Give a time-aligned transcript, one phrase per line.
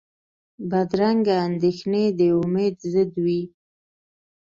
[0.69, 3.41] بدرنګه اندېښنې د امید ضد وي